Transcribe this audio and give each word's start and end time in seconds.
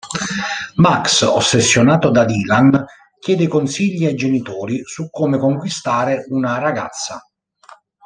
Max, 0.77 1.21
ossessionato 1.21 2.09
da 2.09 2.25
Dylan, 2.25 2.85
chiede 3.19 3.47
consigli 3.47 4.07
ai 4.07 4.15
genitori 4.15 4.83
su 4.83 5.11
come 5.11 5.37
conquistare 5.37 6.25
una 6.29 6.57
ragazza. 6.57 7.23